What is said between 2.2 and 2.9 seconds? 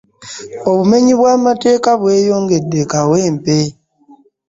yongedde e